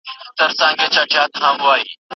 [0.37, 0.93] بڼو ته غېږ
[1.43, 1.91] ورکوي